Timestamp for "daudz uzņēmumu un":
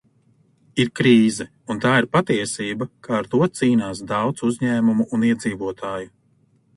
4.13-5.27